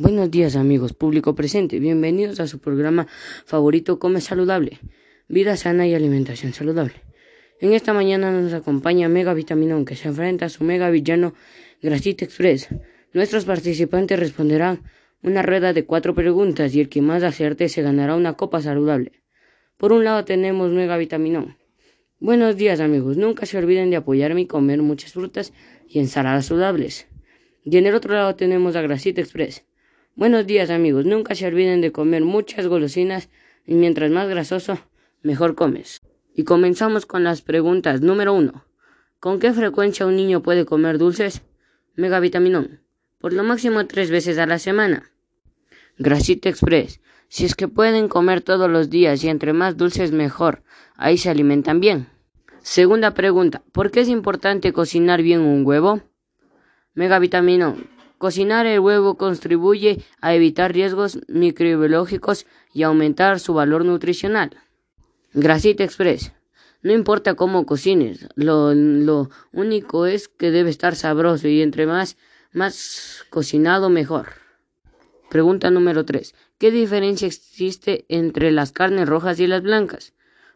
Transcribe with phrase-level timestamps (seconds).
[0.00, 3.08] Buenos días amigos, público presente, bienvenidos a su programa
[3.44, 4.78] favorito Come Saludable,
[5.26, 7.02] Vida Sana y Alimentación Saludable.
[7.60, 11.34] En esta mañana nos acompaña Mega Vitaminón que se enfrenta a su mega villano
[11.82, 12.68] Grasita Express.
[13.12, 14.84] Nuestros participantes responderán
[15.20, 19.24] una rueda de cuatro preguntas y el que más acerte se ganará una copa saludable.
[19.78, 21.56] Por un lado tenemos Mega Vitaminón.
[22.20, 25.52] Buenos días amigos, nunca se olviden de apoyarme y comer muchas frutas
[25.88, 27.08] y ensaladas saludables.
[27.64, 29.67] Y en el otro lado tenemos a Grasita Express.
[30.18, 33.28] Buenos días amigos, nunca se olviden de comer muchas golosinas
[33.64, 34.76] y mientras más grasoso,
[35.22, 36.00] mejor comes.
[36.34, 38.00] Y comenzamos con las preguntas.
[38.00, 38.64] Número 1.
[39.20, 41.42] ¿Con qué frecuencia un niño puede comer dulces?
[41.94, 42.80] Megavitaminón.
[43.20, 45.08] Por lo máximo tres veces a la semana.
[45.98, 47.00] Grasita Express.
[47.28, 50.64] Si es que pueden comer todos los días y entre más dulces mejor.
[50.96, 52.08] Ahí se alimentan bien.
[52.62, 53.62] Segunda pregunta.
[53.70, 56.02] ¿Por qué es importante cocinar bien un huevo?
[56.94, 57.97] Megavitaminón.
[58.18, 64.50] Cocinar el huevo contribuye a evitar riesgos microbiológicos y aumentar su valor nutricional.
[65.32, 66.32] Grasita Express.
[66.82, 72.16] No importa cómo cocines, lo, lo, único es que debe estar sabroso y entre más,
[72.52, 74.26] más cocinado mejor.
[75.30, 76.34] Pregunta número 3.
[76.58, 80.12] ¿Qué diferencia existe entre las carnes rojas y las blancas?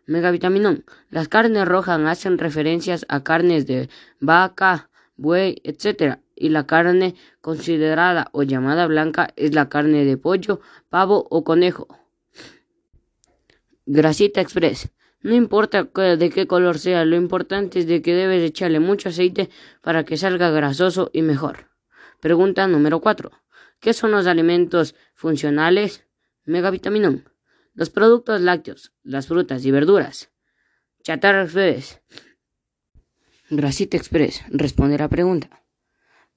[0.06, 0.84] Megavitaminón.
[1.10, 3.88] Las carnes rojas hacen referencias a carnes de
[4.20, 10.60] vaca, buey, etc y la carne considerada o llamada blanca es la carne de pollo,
[10.90, 11.86] pavo o conejo.
[13.86, 14.90] Grasita Express.
[15.20, 19.50] No importa de qué color sea, lo importante es de que debes echarle mucho aceite
[19.82, 21.70] para que salga grasoso y mejor.
[22.18, 23.30] Pregunta número 4.
[23.78, 26.04] ¿Qué son los alimentos funcionales?
[26.44, 27.28] Megavitaminón.
[27.72, 30.32] Los productos lácteos, las frutas y verduras.
[31.04, 32.00] Chatarra Express.
[33.48, 34.42] Grasita Express.
[34.48, 35.61] Responde la pregunta.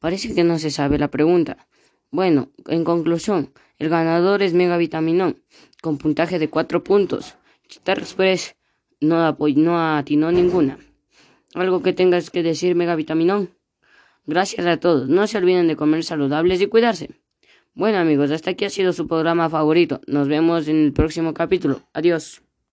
[0.06, 1.66] Parece que no se sabe la pregunta.
[2.12, 5.42] Bueno, en conclusión, el ganador es Megavitaminón,
[5.82, 7.34] con puntaje de 4 puntos.
[7.68, 8.56] Chitar Express
[9.02, 10.78] no, no atinó ninguna.
[11.56, 13.50] ¿Algo que tengas que decir, Megavitaminón?
[14.28, 15.10] Gracias a todos.
[15.10, 17.10] No se olviden de comer saludables y cuidarse.
[17.74, 20.02] Bueno amigos, hasta aquí ha sido su programa favorito.
[20.06, 21.82] Nos vemos en el próximo capítulo.
[21.94, 22.45] Adiós.